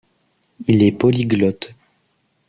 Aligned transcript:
Il 0.65 0.81
est 0.81 0.91
polyglotte. 0.91 1.75